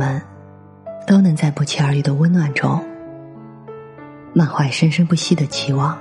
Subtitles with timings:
[0.00, 0.18] 们
[1.06, 2.82] 都能在不期而遇的温暖中，
[4.32, 5.98] 满怀生生不息的期望。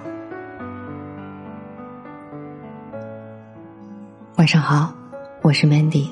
[4.38, 4.94] 晚上好，
[5.42, 6.08] 我是 Mandy。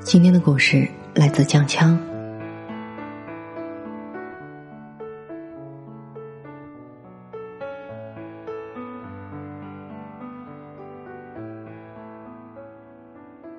[0.00, 1.98] 今天的故事来自江枪。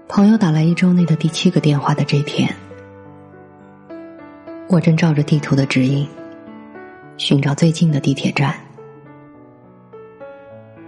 [0.08, 2.56] 朋友打来一周内的第七个电话的这天，
[4.70, 6.08] 我正照着地图的指引，
[7.18, 8.56] 寻找最近的地铁站，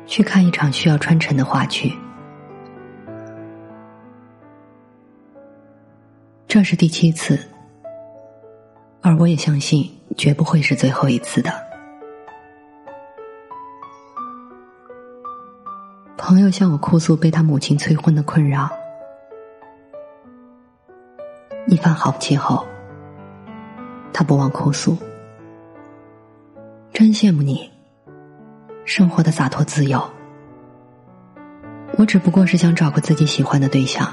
[0.05, 1.91] 去看一场需要穿城的话剧。
[6.47, 7.39] 这是第七次，
[9.01, 11.51] 而我也相信绝不会是最后一次的。
[16.15, 18.69] 朋友向我哭诉被他母亲催婚的困扰。
[21.77, 22.65] 一番好气后，
[24.11, 24.97] 他不忘哭诉
[26.91, 27.69] ：“真羡慕你，
[28.83, 30.03] 生活的洒脱自由。
[31.99, 34.11] 我只不过是想找个自己喜欢的对象，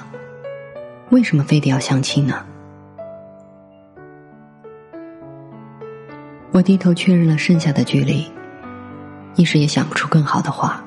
[1.09, 2.45] 为什么非得要相亲呢？”
[6.53, 8.31] 我低头确认了剩下的距离，
[9.37, 10.85] 一时也想不出更好的话，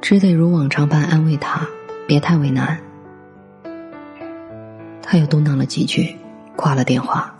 [0.00, 1.64] 只得如往常般安慰他
[2.08, 2.76] ：“别太为难。”
[5.02, 6.16] 他又嘟囔了几句，
[6.56, 7.34] 挂了电话。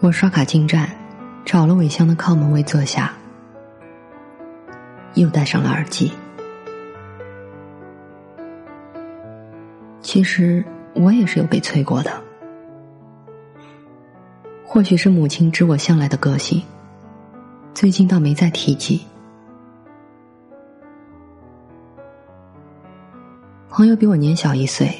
[0.00, 0.90] 我刷卡进站，
[1.44, 3.12] 找了尾箱的靠门位坐下，
[5.14, 6.12] 又戴上了耳机。
[10.00, 10.62] 其实
[10.94, 12.10] 我也是有被催过的，
[14.66, 16.60] 或许是母亲知我向来的个性，
[17.72, 19.00] 最近倒没再提及。
[23.74, 24.94] 朋友比我年小一岁，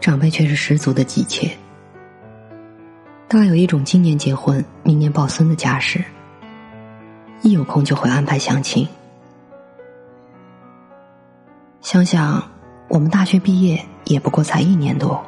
[0.00, 1.50] 长辈却是十足的急切，
[3.26, 6.00] 大有一种今年结婚、明年抱孙的架势。
[7.42, 8.86] 一有空就会安排相亲。
[11.80, 12.40] 想想
[12.86, 15.20] 我们大学毕业也不过才一年多，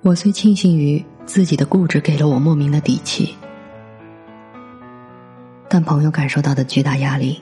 [0.00, 3.36] 我虽庆幸于自己的固执给了我莫名的底气。
[5.72, 7.40] 但朋友感受到的巨大压力，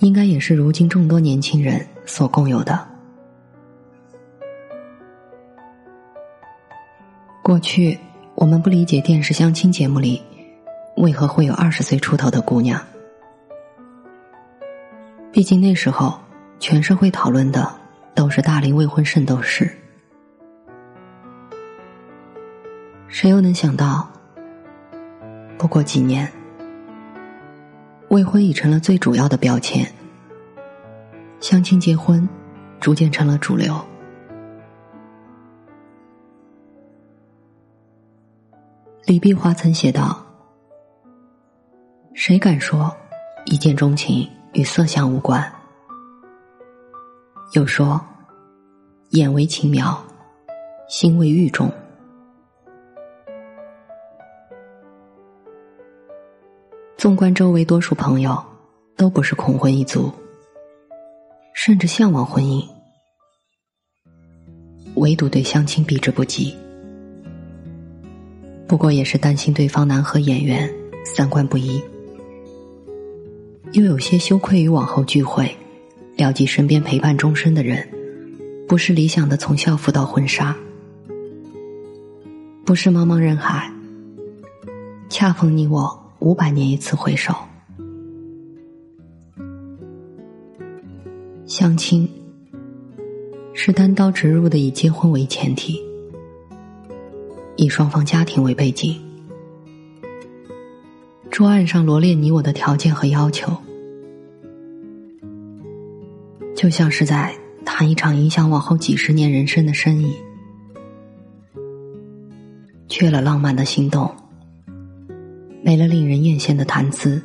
[0.00, 2.86] 应该也是如今众多年轻人所共有的。
[7.42, 7.98] 过去
[8.34, 10.22] 我们不理解电视相亲节目里
[10.98, 12.78] 为何会有二十岁出头的姑娘，
[15.32, 16.20] 毕竟那时候
[16.58, 17.74] 全社会讨论的
[18.14, 19.70] 都是大龄未婚圣斗士，
[23.08, 24.06] 谁又能想到？
[25.58, 26.30] 不过几年，
[28.10, 29.90] 未婚已成了最主要的标签，
[31.40, 32.28] 相亲结婚
[32.78, 33.74] 逐渐成了主流。
[39.06, 40.24] 李碧华曾写道
[42.12, 42.94] ：“谁敢说
[43.46, 45.50] 一见钟情与色相无关？
[47.52, 47.98] 又说
[49.10, 49.98] 眼为情描，
[50.88, 51.72] 心为玉钟。”
[56.96, 58.42] 纵观周围多数朋友，
[58.96, 60.10] 都不是恐婚一族，
[61.52, 62.66] 甚至向往婚姻，
[64.94, 66.54] 唯独对相亲避之不及。
[68.66, 70.72] 不过也是担心对方难合眼缘，
[71.04, 71.82] 三观不一，
[73.72, 75.54] 又有些羞愧于往后聚会，
[76.16, 77.86] 了及身边陪伴终身的人，
[78.66, 80.56] 不是理想的从校服到婚纱，
[82.64, 83.70] 不是茫茫人海，
[85.10, 86.05] 恰逢你我。
[86.18, 87.32] 五百年一次回首，
[91.46, 92.08] 相亲
[93.52, 95.80] 是单刀直入的以结婚为前提，
[97.56, 99.00] 以双方家庭为背景，
[101.30, 103.52] 桌案上罗列你我的条件和要求，
[106.56, 107.32] 就像是在
[107.64, 110.12] 谈一场影响往后几十年人生的生意，
[112.88, 114.12] 缺了浪漫的心动。
[115.66, 117.20] 没了令人艳羡的谈资，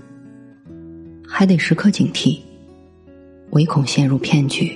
[1.23, 2.39] 还得时刻警惕，
[3.51, 4.75] 唯恐陷入骗局。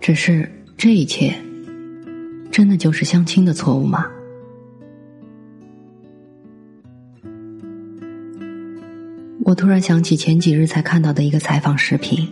[0.00, 1.32] 只是这一切，
[2.50, 4.08] 真的就是相亲的错误吗？
[9.44, 12.28] 我突然想起前几日才看到的一个采访视频，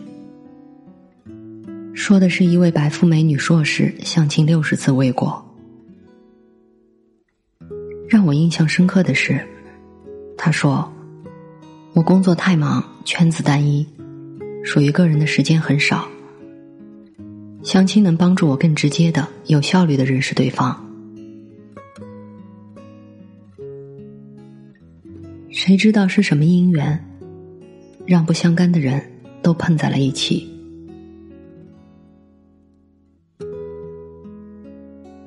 [1.94, 5.40] 说的是一位白富美女硕士相亲六十次未果。
[8.34, 9.40] 印象深刻的是，
[10.36, 10.92] 他说
[11.94, 13.86] ：“我工作太忙，圈子单一，
[14.62, 16.06] 属于个人的时间很少。
[17.62, 20.78] 相亲能帮助我更直接的、有效率的认识对方。
[25.50, 27.02] 谁知道是什么因缘？”
[28.06, 29.02] 让不相干的人
[29.40, 30.46] 都碰在了一起。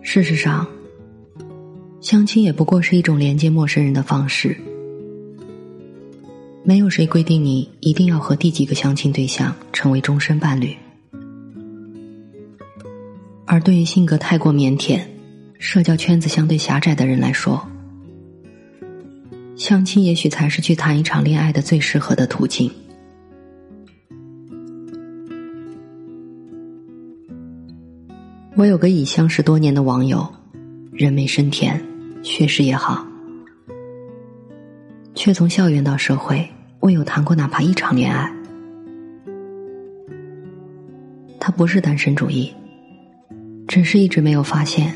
[0.04, 0.68] 事实上，
[2.08, 4.56] 相亲也不过是一种连接陌生人的方式。
[6.64, 10.74] 没有谁规定你一定要和第几个相亲对象成为终身伴侣。
[13.46, 15.02] 而对于性格太过腼腆、
[15.60, 17.62] 社交圈子相对狭窄的人来说，
[19.58, 22.72] 相亲也许才是去谈一场恋爱的最适合的途径。
[28.56, 30.26] 我有个已相识多年的网友，
[30.94, 31.84] 人美声甜，
[32.24, 33.06] 学识也好，
[35.16, 36.48] 却从校园到社会
[36.82, 38.32] 未有谈过哪怕一场恋爱。
[41.40, 42.54] 他不是单身主义，
[43.68, 44.94] 只是一直没有发现，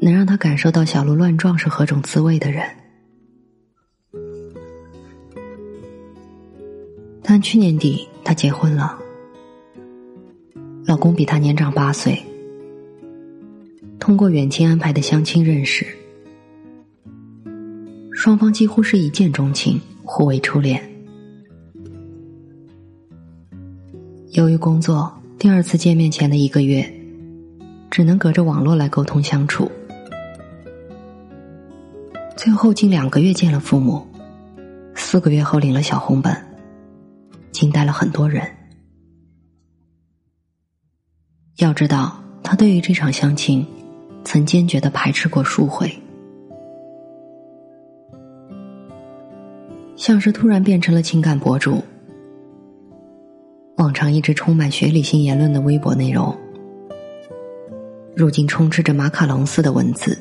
[0.00, 2.62] 能让他感受到小鹿乱撞是何种滋味的人。
[7.22, 8.98] 但去年底，他结婚了，
[10.84, 12.22] 老公比他年长八岁。
[13.98, 15.86] 通过远亲安排的相亲认识，
[18.26, 20.82] 双方几乎是一见钟情，互为初恋。
[24.32, 26.92] 由于工作，第二次见面前的一个月，
[27.88, 29.70] 只能隔着网络来沟通相处。
[32.36, 34.04] 最后近两个月见了父母，
[34.96, 36.36] 四个月后领了小红本。
[37.52, 38.44] 惊呆了很多人。
[41.58, 43.64] 要知道，他对于这场相亲，
[44.24, 45.96] 曾坚决的排斥过数回，
[50.06, 51.82] 像是突然变成了情感博主。
[53.78, 56.32] 往常一直充满学理性言论的微博内容，
[58.14, 60.16] 如今充斥着马卡龙似的文字，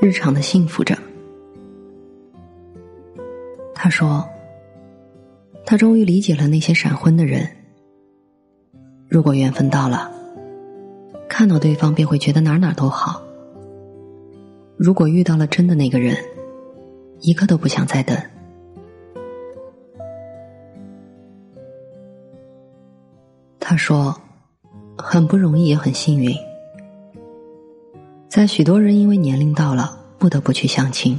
[0.00, 0.96] 日常的幸福着。
[3.74, 4.24] 他说。
[5.66, 7.48] 他终于理解了那些闪婚的人。
[9.08, 10.10] 如果缘分到了，
[11.28, 13.22] 看到对方便会觉得哪哪都好；
[14.76, 16.16] 如果遇到了真的那个人，
[17.20, 18.16] 一刻都不想再等。
[23.58, 24.14] 他说
[24.98, 26.34] ：“很不容易，也很幸运，
[28.28, 31.18] 在许多人因为年龄到了不得不去相亲，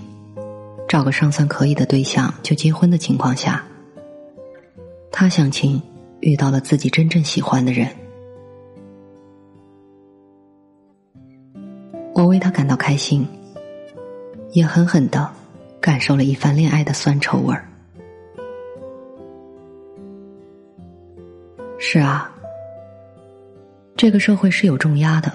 [0.87, 3.63] 找个尚算可以的对象就结婚的情况下。”
[5.13, 5.81] 他相亲
[6.19, 7.87] 遇到了自己真正喜欢的人，
[12.13, 13.25] 我为他感到开心，
[14.51, 15.29] 也狠狠的
[15.81, 17.67] 感受了一番恋爱的酸臭味儿。
[21.79, 22.31] 是啊，
[23.97, 25.33] 这个社会是有重压的，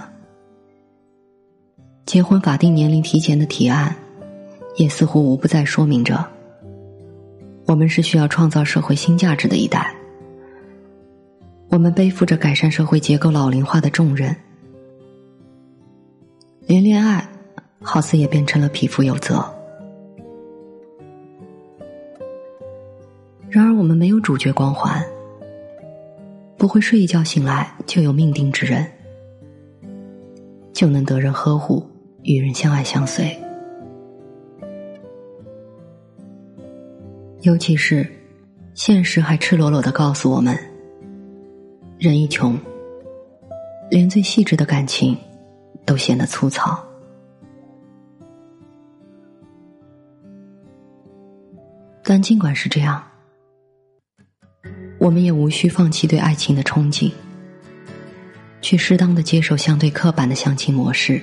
[2.06, 3.94] 结婚法定年龄提前的提案，
[4.76, 6.24] 也似乎无不在说明着。
[7.66, 9.92] 我们是需要创造社会新价值的一代，
[11.68, 14.34] 我们背负着改善社会结构老龄化的重任，
[16.60, 17.28] 连恋爱
[17.82, 19.44] 好似也变成了匹夫有责。
[23.56, 25.02] 然而，我们没有主角光环，
[26.58, 28.86] 不会睡一觉醒来就有命定之人，
[30.74, 31.82] 就能得人呵护，
[32.24, 33.34] 与人相爱相随。
[37.40, 38.06] 尤其是，
[38.74, 40.54] 现实还赤裸裸的告诉我们：
[41.98, 42.60] 人一穷，
[43.90, 45.16] 连最细致的感情
[45.86, 46.78] 都显得粗糙。
[52.04, 53.02] 但尽管是这样，
[54.98, 57.12] 我们也无需放弃对爱情的憧憬，
[58.60, 61.20] 去适当的接受相对刻板的相亲模式，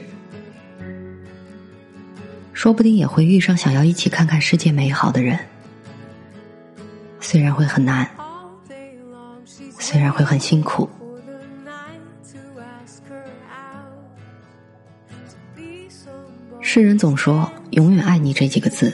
[2.54, 5.38] 说不定也会遇上想要一起看看世界美好的人。
[7.20, 8.08] 虽然会很难，
[9.80, 10.88] 虽然会很辛苦，
[16.62, 18.94] 世人总说“永远爱你”这几个字，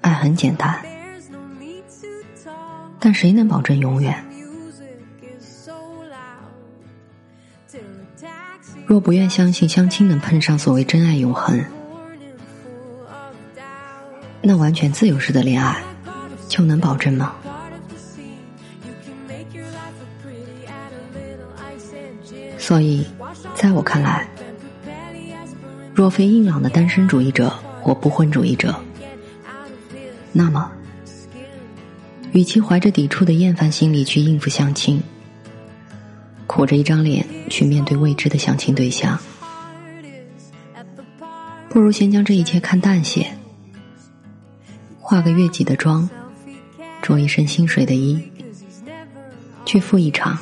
[0.00, 0.82] 爱很简单，
[3.04, 4.24] 但谁能保证永远？
[8.86, 11.64] 若不愿相信相亲能碰上所谓真爱永恒，
[14.40, 15.82] 那完全自由式的恋爱
[16.46, 17.34] 就能保证吗？
[22.56, 23.04] 所以，
[23.56, 24.28] 在我看来，
[25.92, 28.72] 若非硬朗的单身主义者或不婚主义者，
[30.30, 30.70] 那么，
[32.32, 35.02] 与其怀着抵触的厌烦心理去应付相亲，
[36.46, 39.18] 苦着一张脸去面对未知的相亲对象，
[41.68, 43.26] 不如先将这一切看淡些，
[44.98, 46.08] 化个月季的妆，
[47.02, 48.18] 着一身心水的衣，
[49.66, 50.38] 去赴一场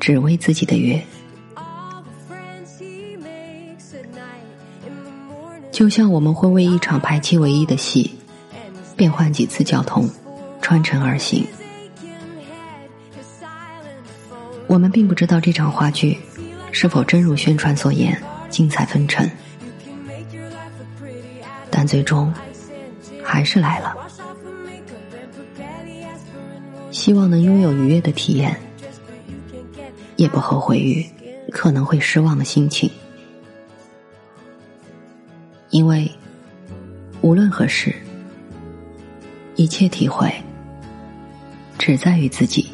[0.00, 1.00] 只为自己的约。
[5.70, 8.10] 就像我们会为一场排期唯一的戏，
[8.96, 10.10] 变换几次交通，
[10.68, 11.46] 穿城而行。
[14.66, 16.18] 我们并不知道这场话剧
[16.72, 18.20] 是否真如宣传所言
[18.50, 19.26] 精彩纷呈，
[21.70, 22.30] 但最终
[23.24, 23.96] 还是来了。
[26.90, 28.54] 希望能拥有愉悦的体验，
[30.16, 31.02] 也不后悔于
[31.50, 32.90] 可能会失望的心情。
[35.70, 36.10] 因为，
[37.22, 37.94] 无论何时，
[39.56, 40.30] 一切体会
[41.78, 42.70] 只在于自己，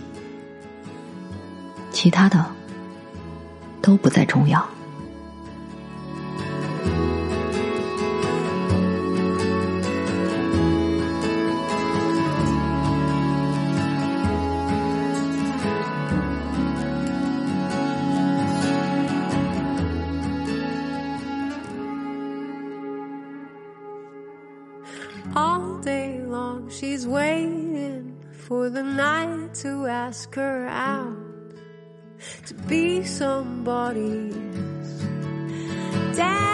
[1.93, 2.45] 其他的
[3.81, 4.67] 都不再重要。
[25.37, 28.13] All day long, she's waiting
[28.47, 31.17] for the night to ask her out
[32.45, 34.35] to be somebody's
[36.15, 36.53] dancer.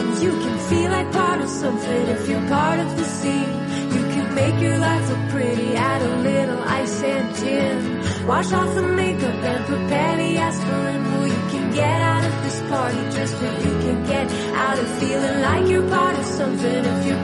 [0.00, 3.54] And you can feel like part of something if you're part of the scene.
[3.94, 8.26] You can make your life look pretty, add a little ice and gin.
[8.26, 11.04] Wash off the makeup and prepare the aspirin.
[11.04, 14.88] Well, you can get out of this party just what you can get out of
[14.98, 16.84] feeling like you're part of something.
[16.84, 17.15] If you're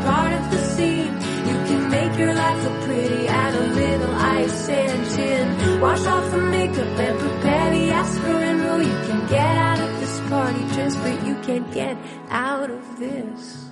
[2.83, 5.81] pretty, add a little ice and gin.
[5.81, 8.59] Wash off the makeup and prepare the aspirin.
[8.65, 11.97] Well, you can get out of this party just but you can't get
[12.29, 13.69] out of this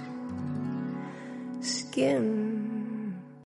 [1.61, 2.60] skin.